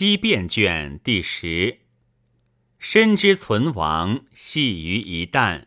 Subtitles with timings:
[0.00, 1.80] 机变卷第十。
[2.78, 5.66] 身之存亡，系于一旦；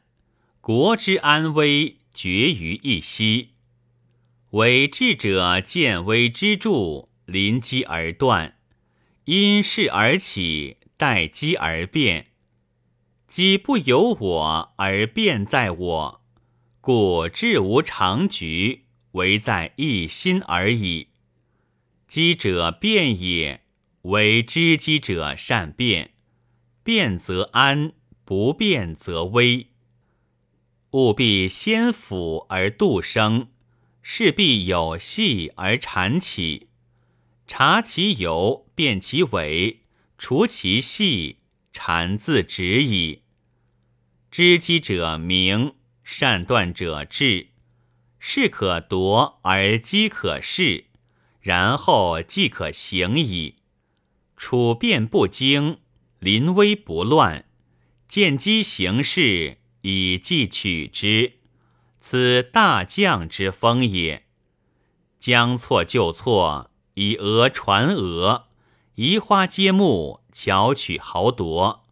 [0.60, 3.50] 国之安危，决于一息。
[4.50, 8.58] 为智者见微知著，临机而断，
[9.26, 12.30] 因势而起，待机而变。
[13.28, 16.22] 机不由我，而变在我，
[16.82, 21.10] 故志无常局，唯在一心而已。
[22.08, 23.63] 机者变也，
[24.04, 26.12] 为知机者善变。
[26.84, 27.94] 变则安，
[28.26, 29.68] 不变则危。
[30.92, 33.48] 务必先腐而度生，
[34.02, 36.68] 势必有细而缠起。
[37.48, 39.84] 察其由，辨其伪，
[40.18, 41.38] 除其细，
[41.72, 43.24] 缠自止矣。
[44.30, 47.50] 知机者明，善断者智。
[48.20, 50.86] 势可夺而机可恃，
[51.40, 53.56] 然后即可行矣。
[54.44, 55.78] 处变不惊。
[56.20, 57.46] 临危不乱，
[58.10, 61.36] 见机行事，以计取之，
[62.02, 64.26] 此大将之风也。
[65.18, 68.48] 将错就错，以讹传讹，
[68.96, 71.86] 移花接木，巧取豪夺。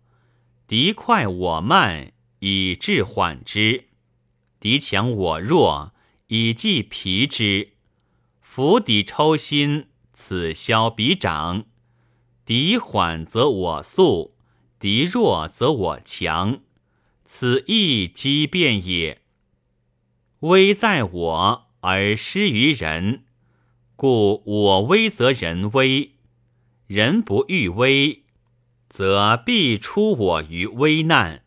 [0.67, 3.85] 敌快我慢，以制缓之；
[4.59, 5.93] 敌强我弱，
[6.27, 7.71] 以计疲之。
[8.41, 11.63] 釜底抽薪，此消彼长。
[12.51, 14.35] 敌缓则我速，
[14.77, 16.59] 敌弱则我强，
[17.23, 19.21] 此亦机变也。
[20.41, 23.23] 危在我而失于人，
[23.95, 26.11] 故我危则人危；
[26.87, 28.23] 人不欲危，
[28.89, 31.45] 则必出我于危难。